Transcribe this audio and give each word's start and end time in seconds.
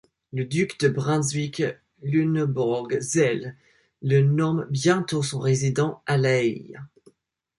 Le 0.33 0.45
duc 0.45 0.79
de 0.79 0.87
Brunswick-Lünebourg-Zell 0.89 3.55
le 4.01 4.21
nomme 4.21 4.65
bientôt 4.71 5.21
son 5.21 5.37
résident 5.37 6.01
à 6.07 6.17
La 6.17 6.41
Haye. 6.43 6.75